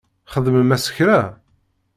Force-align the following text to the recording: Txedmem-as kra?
Txedmem-as 0.27 0.85
kra? 0.95 1.19